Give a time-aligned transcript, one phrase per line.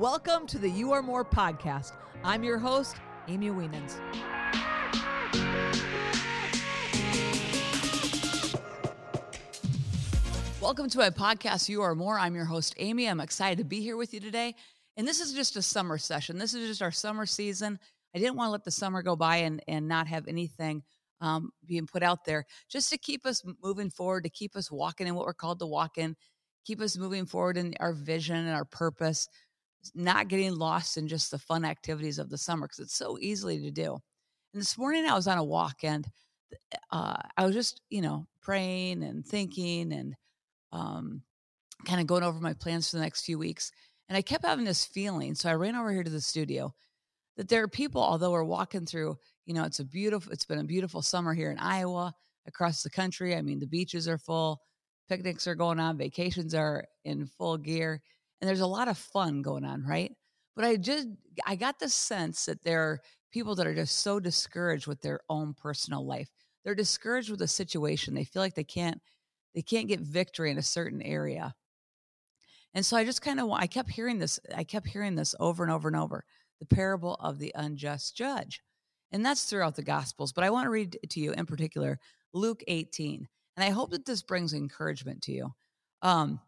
[0.00, 1.92] Welcome to the You Are More podcast.
[2.24, 2.96] I'm your host,
[3.28, 4.00] Amy Wienands.
[10.58, 12.18] Welcome to my podcast, You Are More.
[12.18, 13.10] I'm your host, Amy.
[13.10, 14.54] I'm excited to be here with you today.
[14.96, 16.38] And this is just a summer session.
[16.38, 17.78] This is just our summer season.
[18.14, 20.82] I didn't want to let the summer go by and, and not have anything
[21.20, 25.08] um, being put out there just to keep us moving forward, to keep us walking
[25.08, 26.16] in what we're called to walk in,
[26.64, 29.28] keep us moving forward in our vision and our purpose,
[29.94, 33.60] not getting lost in just the fun activities of the summer because it's so easily
[33.60, 33.98] to do.
[34.52, 36.06] And this morning I was on a walk and
[36.90, 40.14] uh, I was just, you know, praying and thinking and
[40.72, 41.22] um,
[41.84, 43.70] kind of going over my plans for the next few weeks.
[44.08, 45.34] And I kept having this feeling.
[45.34, 46.74] So I ran over here to the studio
[47.36, 50.58] that there are people, although we're walking through, you know, it's a beautiful, it's been
[50.58, 52.12] a beautiful summer here in Iowa,
[52.46, 53.36] across the country.
[53.36, 54.60] I mean, the beaches are full,
[55.08, 58.02] picnics are going on, vacations are in full gear,
[58.40, 60.12] and there's a lot of fun going on, right?
[60.56, 61.08] But I just,
[61.46, 65.20] I got the sense that there are people that are just so discouraged with their
[65.28, 66.28] own personal life.
[66.64, 68.14] They're discouraged with the situation.
[68.14, 69.00] They feel like they can't,
[69.54, 71.54] they can't get victory in a certain area.
[72.74, 75.62] And so I just kind of, I kept hearing this, I kept hearing this over
[75.62, 76.24] and over and over
[76.60, 78.60] the parable of the unjust judge.
[79.12, 80.32] And that's throughout the Gospels.
[80.32, 81.98] But I want to read to you in particular
[82.32, 83.26] Luke 18.
[83.56, 85.50] And I hope that this brings encouragement to you.
[86.02, 86.40] Um,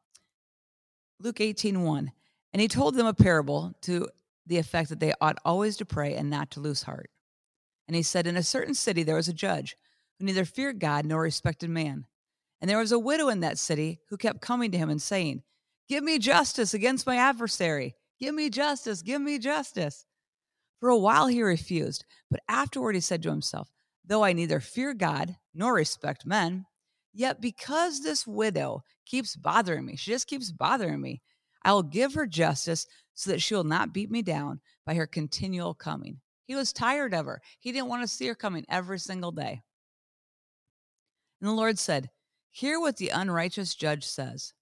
[1.19, 2.13] Luke 18, 1.
[2.53, 4.09] And he told them a parable to
[4.47, 7.11] the effect that they ought always to pray and not to lose heart.
[7.87, 9.77] And he said, In a certain city there was a judge
[10.19, 12.07] who neither feared God nor respected man.
[12.61, 15.43] And there was a widow in that city who kept coming to him and saying,
[15.89, 17.97] Give me justice against my adversary.
[18.19, 19.03] Give me justice.
[19.03, 20.05] Give me justice.
[20.81, 23.71] For a while he refused, but afterward he said to himself,
[24.05, 26.67] Though I neither fear God nor respect men,
[27.13, 31.21] yet because this widow keeps bothering me, she just keeps bothering me,
[31.63, 35.07] I will give her justice so that she will not beat me down by her
[35.07, 36.21] continual coming.
[36.47, 37.43] He was tired of her.
[37.61, 39.61] He didn't want to see her coming every single day.
[41.41, 42.09] And the Lord said,
[42.51, 44.55] Hear what the unrighteous judge says.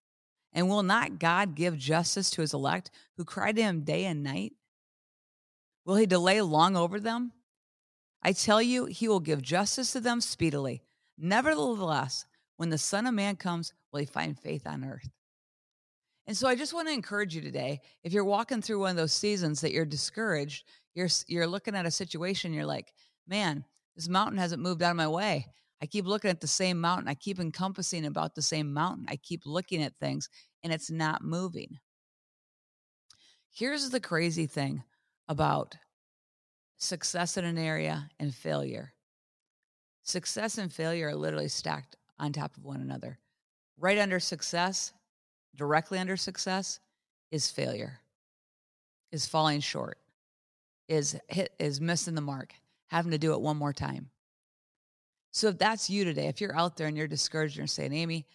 [0.52, 4.24] And will not God give justice to his elect who cry to him day and
[4.24, 4.54] night?
[5.84, 7.30] Will he delay long over them?
[8.20, 10.82] I tell you, he will give justice to them speedily.
[11.16, 15.08] Nevertheless, when the Son of Man comes, will he find faith on earth?
[16.26, 17.80] And so I just want to encourage you today.
[18.04, 20.64] If you're walking through one of those seasons that you're discouraged,
[20.94, 22.92] you're you're looking at a situation, you're like,
[23.26, 23.64] man,
[23.96, 25.46] this mountain hasn't moved out of my way.
[25.82, 27.08] I keep looking at the same mountain.
[27.08, 29.06] I keep encompassing about the same mountain.
[29.08, 30.28] I keep looking at things
[30.62, 31.78] and it's not moving.
[33.52, 34.84] Here's the crazy thing
[35.26, 35.74] about
[36.76, 38.92] success in an area and failure
[40.02, 43.18] success and failure are literally stacked on top of one another.
[43.80, 44.92] Right under success,
[45.56, 46.80] directly under success,
[47.30, 47.98] is failure,
[49.10, 49.98] is falling short,
[50.86, 52.52] is hit, is missing the mark,
[52.88, 54.10] having to do it one more time.
[55.32, 57.94] So if that's you today, if you're out there and you're discouraged and you're saying,
[57.94, 58.26] Amy,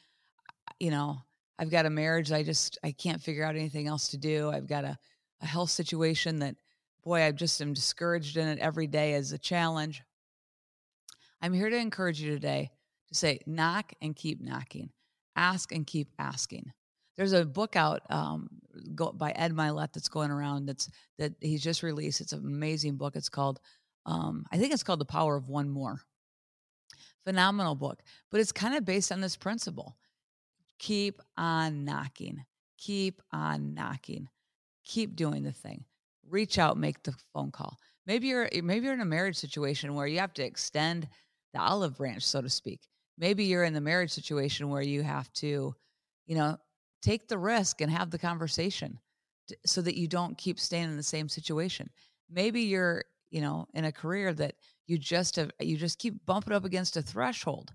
[0.79, 1.19] you know,
[1.59, 4.49] I've got a marriage, I just I can't figure out anything else to do.
[4.49, 4.97] I've got a,
[5.41, 6.55] a health situation that
[7.03, 10.01] boy, I just am discouraged in it every day as a challenge.
[11.41, 12.71] I'm here to encourage you today
[13.09, 14.89] to say, knock and keep knocking,
[15.35, 16.71] ask and keep asking.
[17.17, 18.49] There's a book out um,
[18.93, 22.21] go, by Ed Mylett that's going around that's that he's just released.
[22.21, 23.15] It's an amazing book.
[23.15, 23.59] It's called,
[24.05, 26.01] um, I think it's called The Power of One More.
[27.23, 28.01] Phenomenal book,
[28.31, 29.97] but it's kind of based on this principle.
[30.77, 32.43] Keep on knocking,
[32.77, 34.27] keep on knocking,
[34.83, 35.85] keep doing the thing
[36.29, 37.77] reach out, make the phone call.
[38.05, 41.07] Maybe you're maybe you're in a marriage situation where you have to extend
[41.53, 42.81] the olive branch, so to speak.
[43.17, 45.75] Maybe you're in the marriage situation where you have to,
[46.25, 46.57] you know,
[47.01, 48.99] take the risk and have the conversation
[49.47, 51.89] to, so that you don't keep staying in the same situation.
[52.29, 54.55] Maybe you're, you know, in a career that
[54.87, 57.71] you just have you just keep bumping up against a threshold.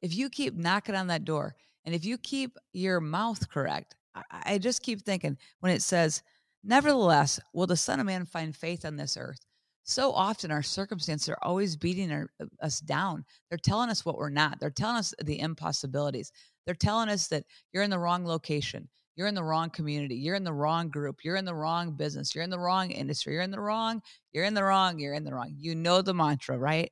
[0.00, 4.22] If you keep knocking on that door and if you keep your mouth correct, I,
[4.30, 6.22] I just keep thinking when it says
[6.64, 9.40] Nevertheless, will the Son of Man find faith on this earth?
[9.84, 13.24] So often our circumstances are always beating our, uh, us down.
[13.48, 14.60] They're telling us what we're not.
[14.60, 16.30] They're telling us the impossibilities.
[16.64, 18.88] They're telling us that you're in the wrong location.
[19.16, 20.14] You're in the wrong community.
[20.14, 21.24] You're in the wrong group.
[21.24, 22.34] You're in the wrong business.
[22.34, 23.34] You're in the wrong industry.
[23.34, 24.00] You're in the wrong.
[24.32, 24.98] You're in the wrong.
[24.98, 25.54] You're in the wrong.
[25.58, 26.90] You know the mantra, right?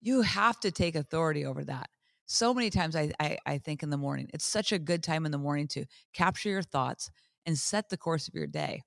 [0.00, 1.88] You have to take authority over that.
[2.26, 5.26] So many times I, I, I think in the morning, it's such a good time
[5.26, 5.84] in the morning to
[6.14, 7.10] capture your thoughts,
[7.46, 8.82] and set the course of your day.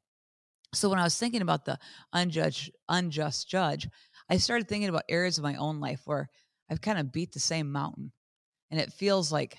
[0.75, 1.79] So when I was thinking about the
[2.13, 3.87] unjudged, unjust judge,
[4.29, 6.29] I started thinking about areas of my own life where
[6.69, 8.11] I've kind of beat the same mountain.
[8.71, 9.57] And it feels like,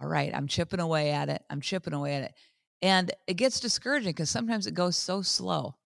[0.00, 1.42] all right, I'm chipping away at it.
[1.50, 2.34] I'm chipping away at it.
[2.80, 5.76] And it gets discouraging because sometimes it goes so slow.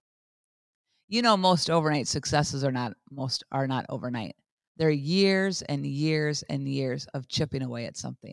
[1.09, 4.37] You know, most overnight successes are not most are not overnight.
[4.77, 8.33] They're years and years and years of chipping away at something.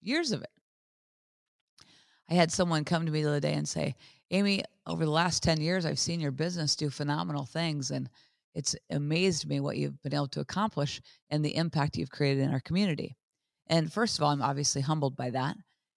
[0.00, 0.50] Years of it.
[2.30, 3.94] I had someone come to me the other day and say,
[4.30, 7.90] Amy, over the last 10 years, I've seen your business do phenomenal things.
[7.90, 8.08] And
[8.54, 11.00] it's amazed me what you've been able to accomplish
[11.30, 13.14] and the impact you've created in our community.
[13.66, 15.56] And first of all, I'm obviously humbled by that.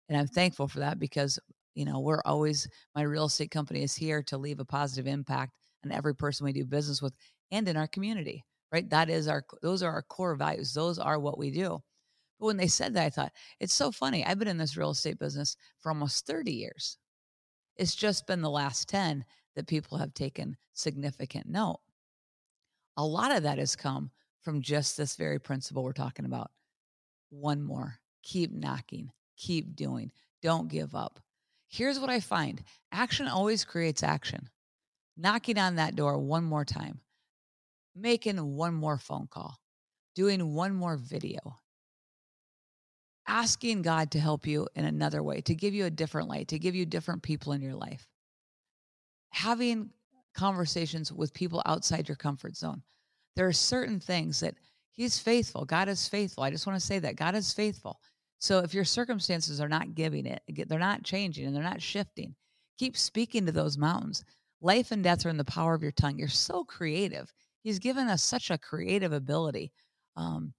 [0.09, 1.39] And I'm thankful for that because,
[1.75, 5.53] you know, we're always, my real estate company is here to leave a positive impact
[5.85, 7.13] on every person we do business with
[7.53, 8.43] and in our community,
[8.73, 8.89] right?
[8.89, 10.73] That is our, those are our core values.
[10.73, 11.83] Those are what we do.
[12.41, 14.25] But when they said that, I thought, it's so funny.
[14.25, 16.97] I've been in this real estate business for almost 30 years.
[17.79, 21.81] It's just been the last 10 that people have taken significant note.
[22.97, 24.11] A lot of that has come
[24.43, 26.51] from just this very principle we're talking about.
[27.31, 30.11] One more, keep knocking, keep doing,
[30.43, 31.21] don't give up.
[31.69, 34.49] Here's what I find action always creates action.
[35.17, 37.01] Knocking on that door one more time,
[37.95, 39.57] making one more phone call,
[40.15, 41.59] doing one more video,
[43.29, 46.59] asking God to help you in another way, to give you a different light, to
[46.59, 48.09] give you different people in your life.
[49.31, 49.91] Having
[50.35, 52.83] conversations with people outside your comfort zone.
[53.37, 54.55] There are certain things that
[54.93, 55.65] He's faithful.
[55.65, 56.43] God is faithful.
[56.43, 58.01] I just want to say that God is faithful.
[58.41, 62.35] So if your circumstances are not giving it, they're not changing and they're not shifting,
[62.79, 64.25] keep speaking to those mountains.
[64.61, 66.19] Life and death are in the power of your tongue.
[66.19, 67.33] You're so creative.
[67.63, 69.73] He's given us such a creative ability.
[70.17, 70.53] Um,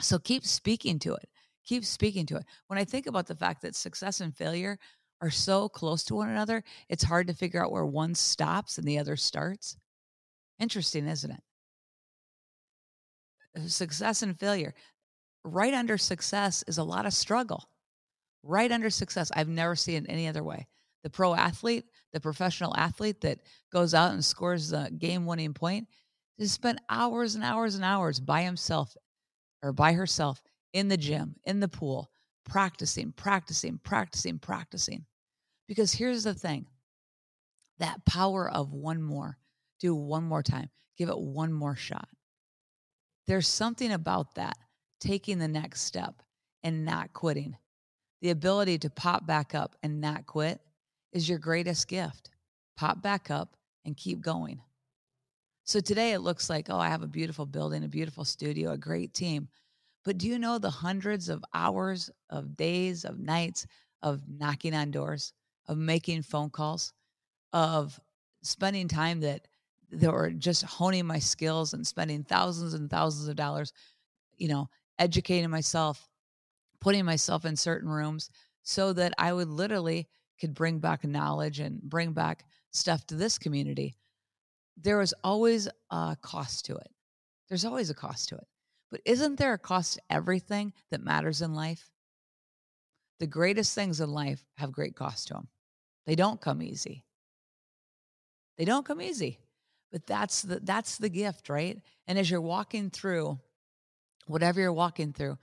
[0.00, 1.28] so keep speaking to it
[1.66, 2.44] keep speaking to it.
[2.68, 4.78] When I think about the fact that success and failure
[5.20, 8.86] are so close to one another, it's hard to figure out where one stops and
[8.86, 9.76] the other starts.
[10.58, 11.42] Interesting, isn't it?
[13.56, 14.74] Uh, success and failure.
[15.44, 17.68] Right under success is a lot of struggle.
[18.42, 20.66] Right under success, I've never seen it any other way.
[21.02, 23.38] The pro athlete, the professional athlete that
[23.72, 25.88] goes out and scores the game winning point,
[26.38, 28.96] has spent hours and hours and hours by himself
[29.62, 30.42] or by herself
[30.76, 32.10] in the gym, in the pool,
[32.44, 35.06] practicing, practicing, practicing, practicing.
[35.66, 36.66] Because here's the thing
[37.78, 39.38] that power of one more,
[39.80, 40.68] do one more time,
[40.98, 42.08] give it one more shot.
[43.26, 44.58] There's something about that,
[45.00, 46.22] taking the next step
[46.62, 47.56] and not quitting.
[48.20, 50.60] The ability to pop back up and not quit
[51.12, 52.28] is your greatest gift.
[52.76, 53.56] Pop back up
[53.86, 54.60] and keep going.
[55.64, 58.78] So today it looks like, oh, I have a beautiful building, a beautiful studio, a
[58.78, 59.48] great team.
[60.06, 63.66] But do you know the hundreds of hours, of days, of nights
[64.02, 65.32] of knocking on doors,
[65.66, 66.92] of making phone calls,
[67.52, 67.98] of
[68.40, 69.48] spending time that
[69.90, 73.72] that were just honing my skills and spending thousands and thousands of dollars,
[74.36, 74.68] you know,
[75.00, 76.08] educating myself,
[76.80, 78.30] putting myself in certain rooms
[78.62, 80.06] so that I would literally
[80.40, 83.96] could bring back knowledge and bring back stuff to this community.
[84.76, 86.90] There was always a cost to it.
[87.48, 88.46] There's always a cost to it.
[88.90, 91.90] But isn't there a cost to everything that matters in life?
[93.18, 95.48] The greatest things in life have great cost to them.
[96.06, 97.04] They don't come easy.
[98.58, 99.40] They don't come easy.
[99.92, 101.80] But that's the that's the gift, right?
[102.06, 103.38] And as you're walking through
[104.26, 105.38] whatever you're walking through,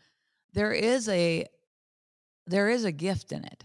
[0.53, 1.45] there is a
[2.45, 3.63] there is a gift in it.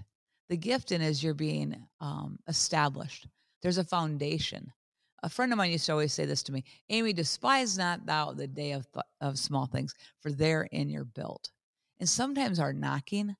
[0.48, 3.26] The gift in is you're being um, established.
[3.60, 4.72] There's a foundation
[5.22, 8.32] a friend of mine used to always say this to me Amy, despise not thou
[8.32, 11.50] the day of, th- of small things, for therein you're built.
[12.00, 13.34] And sometimes our knocking,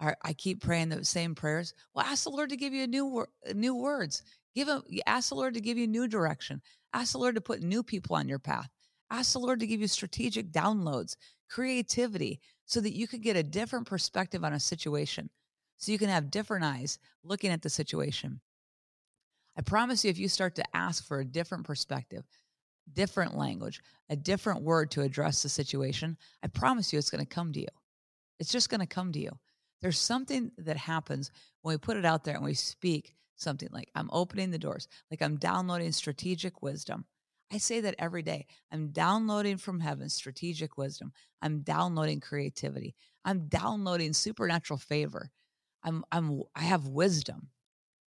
[0.00, 1.74] our, I keep praying the same prayers.
[1.94, 4.22] Well, ask the Lord to give you new wor- new words.
[4.54, 6.60] Give him, ask the Lord to give you new direction.
[6.92, 8.68] Ask the Lord to put new people on your path.
[9.10, 11.16] Ask the Lord to give you strategic downloads,
[11.48, 15.30] creativity, so that you could get a different perspective on a situation.
[15.76, 18.40] So you can have different eyes looking at the situation.
[19.60, 22.24] I promise you, if you start to ask for a different perspective,
[22.94, 27.28] different language, a different word to address the situation, I promise you it's going to
[27.28, 27.68] come to you.
[28.38, 29.38] It's just going to come to you.
[29.82, 33.90] There's something that happens when we put it out there and we speak something like,
[33.94, 37.04] I'm opening the doors, like I'm downloading strategic wisdom.
[37.52, 38.46] I say that every day.
[38.72, 41.12] I'm downloading from heaven strategic wisdom.
[41.42, 42.94] I'm downloading creativity.
[43.26, 45.30] I'm downloading supernatural favor.
[45.84, 47.48] I'm I'm I have wisdom.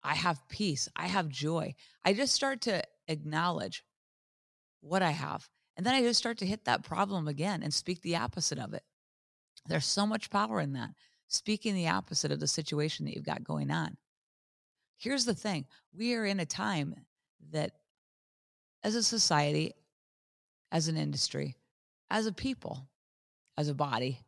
[0.02, 0.88] I have peace.
[0.96, 1.74] I have joy.
[2.04, 3.84] I just start to acknowledge
[4.80, 5.48] what I have.
[5.76, 8.74] And then I just start to hit that problem again and speak the opposite of
[8.74, 8.82] it.
[9.66, 10.90] There's so much power in that,
[11.28, 13.96] speaking the opposite of the situation that you've got going on.
[14.96, 16.94] Here's the thing we are in a time
[17.52, 17.72] that,
[18.82, 19.72] as a society,
[20.72, 21.56] as an industry,
[22.10, 22.88] as a people,
[23.56, 24.20] as a body,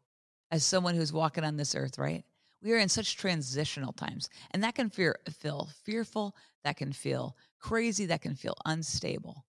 [0.50, 2.24] as someone who's walking on this earth, right?
[2.62, 7.36] We are in such transitional times, and that can fear, feel fearful, that can feel
[7.58, 9.44] crazy, that can feel unstable.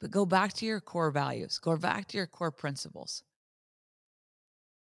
[0.00, 3.22] But go back to your core values, go back to your core principles.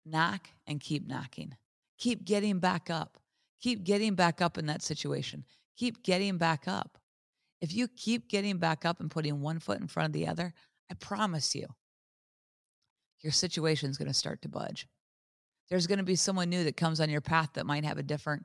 [0.06, 1.54] Knock and keep knocking.
[1.99, 3.18] Keep getting back up.
[3.60, 5.44] Keep getting back up in that situation.
[5.76, 6.96] Keep getting back up.
[7.60, 10.54] If you keep getting back up and putting one foot in front of the other,
[10.90, 11.66] I promise you,
[13.20, 14.87] your situation is going to start to budge.
[15.71, 18.03] There's going to be someone new that comes on your path that might have a
[18.03, 18.45] different,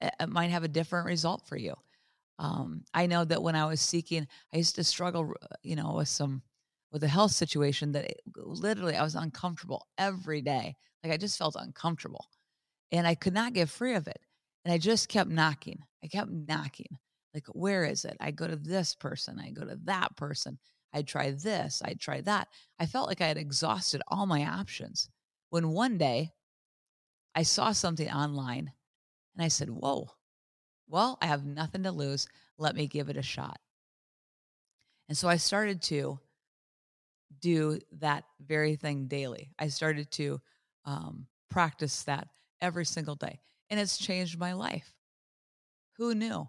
[0.00, 1.74] it might have a different result for you.
[2.38, 5.94] Um, I know that when I was seeking, I used to struggle, uh, you know,
[5.94, 6.42] with some
[6.92, 10.76] with a health situation that it, literally I was uncomfortable every day.
[11.02, 12.26] Like I just felt uncomfortable,
[12.90, 14.18] and I could not get free of it.
[14.64, 15.78] And I just kept knocking.
[16.04, 16.98] I kept knocking.
[17.34, 18.16] Like, where is it?
[18.20, 19.40] I go to this person.
[19.40, 20.58] I go to that person.
[20.92, 21.80] I'd try this.
[21.84, 22.48] I'd try that.
[22.78, 25.08] I felt like I had exhausted all my options.
[25.50, 26.32] When one day
[27.34, 28.72] I saw something online
[29.34, 30.10] and I said, Whoa,
[30.88, 32.28] well, I have nothing to lose.
[32.58, 33.58] Let me give it a shot.
[35.08, 36.18] And so I started to
[37.40, 39.50] do that very thing daily.
[39.58, 40.40] I started to
[40.84, 42.28] um, practice that
[42.60, 44.94] every single day, and it's changed my life.
[45.96, 46.48] Who knew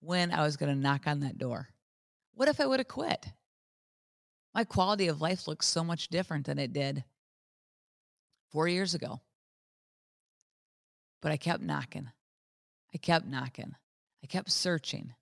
[0.00, 1.68] when I was going to knock on that door?
[2.34, 3.26] What if I would have quit?
[4.54, 7.04] My quality of life looks so much different than it did
[8.50, 9.20] four years ago.
[11.26, 12.08] But I kept knocking.
[12.94, 13.74] I kept knocking.
[14.22, 15.12] I kept searching.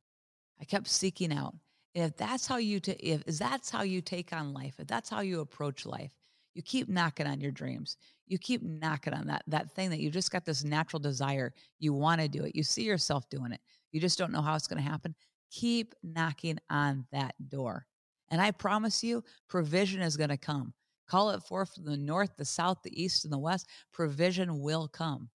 [0.60, 1.54] I kept seeking out.
[1.94, 5.08] And if that's how you ta- if that's how you take on life, if that's
[5.08, 6.10] how you approach life,
[6.52, 7.96] you keep knocking on your dreams.
[8.26, 11.54] You keep knocking on that that thing that you just got this natural desire.
[11.78, 12.54] You want to do it.
[12.54, 13.62] You see yourself doing it.
[13.90, 15.14] You just don't know how it's going to happen.
[15.50, 17.86] Keep knocking on that door.
[18.30, 20.74] And I promise you, provision is going to come.
[21.08, 23.70] Call it forth from the north, the south, the east, and the west.
[23.90, 25.30] Provision will come.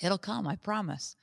[0.00, 1.16] It'll come, I promise.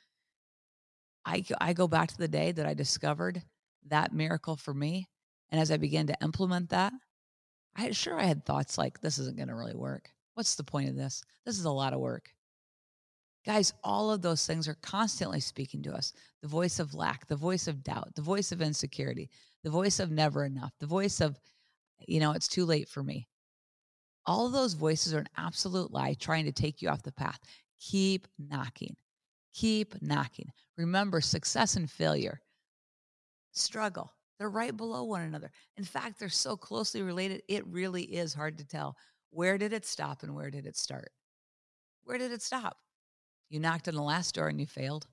[1.25, 3.41] I, I go back to the day that I discovered
[3.88, 5.08] that miracle for me.
[5.50, 6.94] And as I began to implement that,
[7.75, 10.10] I sure I had thoughts like, this isn't going to really work.
[10.34, 11.24] What's the point of this?
[11.46, 12.29] This is a lot of work.
[13.46, 17.36] Guys, all of those things are constantly speaking to us the voice of lack, the
[17.36, 19.29] voice of doubt, the voice of insecurity,
[19.63, 21.39] the voice of never enough, the voice of,
[22.08, 23.27] you know, it's too late for me.
[24.25, 27.39] All of those voices are an absolute lie trying to take you off the path.
[27.79, 28.96] Keep knocking.
[29.53, 30.51] Keep knocking.
[30.77, 32.41] Remember, success and failure,
[33.51, 35.51] struggle, they're right below one another.
[35.77, 38.98] In fact, they're so closely related, it really is hard to tell
[39.29, 41.12] where did it stop and where did it start?
[42.03, 42.77] Where did it stop?
[43.50, 45.08] You knocked on the last door and you failed.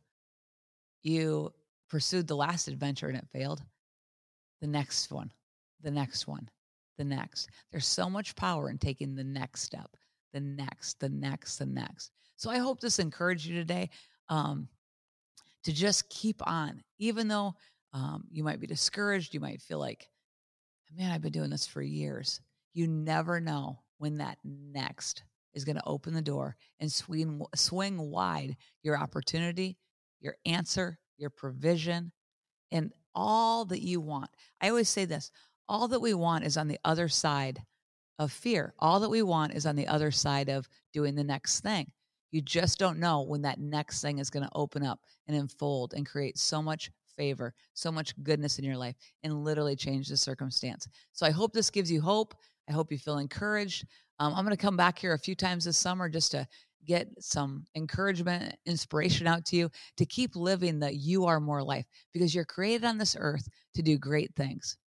[1.02, 1.52] You
[1.88, 3.62] pursued the last adventure and it failed.
[4.60, 5.32] The next one,
[5.82, 6.48] the next one,
[6.98, 7.50] the next.
[7.70, 9.90] There's so much power in taking the next step,
[10.32, 12.12] the next, the next, the next.
[12.42, 13.88] So I hope this encouraged you today
[14.28, 14.66] um,
[15.62, 17.54] to just keep on, even though
[17.92, 19.32] um, you might be discouraged.
[19.32, 20.08] You might feel like,
[20.92, 22.40] man, I've been doing this for years.
[22.74, 25.22] You never know when that next
[25.54, 29.78] is going to open the door and swing, swing wide your opportunity,
[30.20, 32.10] your answer, your provision,
[32.72, 34.30] and all that you want.
[34.60, 35.30] I always say this
[35.68, 37.62] all that we want is on the other side
[38.18, 38.74] of fear.
[38.80, 41.92] All that we want is on the other side of doing the next thing.
[42.32, 45.92] You just don't know when that next thing is going to open up and unfold
[45.94, 50.16] and create so much favor, so much goodness in your life, and literally change the
[50.16, 50.88] circumstance.
[51.12, 52.34] So I hope this gives you hope.
[52.68, 53.86] I hope you feel encouraged.
[54.18, 56.46] Um, I'm going to come back here a few times this summer just to
[56.86, 61.84] get some encouragement, inspiration out to you to keep living the you are more life
[62.12, 64.78] because you're created on this earth to do great things,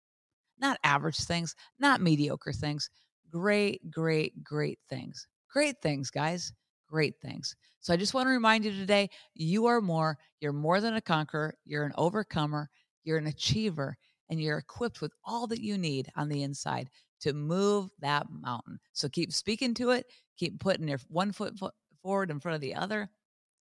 [0.59, 2.89] not average things, not mediocre things,
[3.29, 5.27] great, great, great things.
[5.53, 6.51] Great things, guys
[6.95, 7.57] great things.
[7.81, 10.17] So I just want to remind you today you are more.
[10.39, 11.53] You're more than a conqueror.
[11.65, 12.69] You're an overcomer.
[13.03, 13.97] You're an achiever.
[14.29, 18.79] And you're equipped with all that you need on the inside to move that mountain.
[18.93, 20.05] So keep speaking to it.
[20.37, 21.59] Keep putting your one foot
[22.01, 23.09] forward in front of the other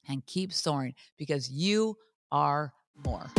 [0.06, 1.96] and keep soaring because you
[2.30, 2.74] are
[3.06, 3.30] more.